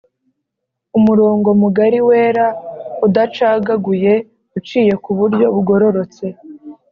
[0.97, 2.45] Umurongo mugari wera
[3.05, 4.13] udacagaguye
[4.57, 6.25] uciye ku buryo bugororotse